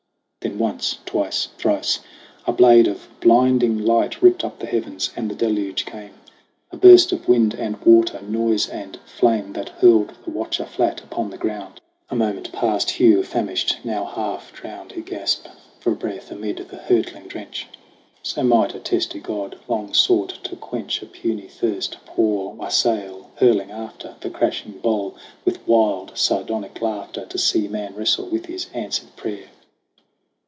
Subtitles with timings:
[0.43, 1.99] Then once twice thrice
[2.47, 6.13] a blade of blinding light Ripped up the heavens, and the deluge came
[6.71, 11.29] A burst of wind and water, noise and flame That hurled the watcher flat upon
[11.29, 11.75] the ground.
[11.75, 15.47] 52 SONG OF HUGH GLASS A moment past Hugh famished; now, half drowned, He gasped
[15.79, 17.67] for breath amid the hurtling drench.
[18.23, 23.69] So might a testy god, long sought to quench A puny thirst, pour wassail, hurling
[23.69, 25.15] after The crashing bowl
[25.45, 29.45] with wild sardonic laughter To see man wrestle with his answered prayer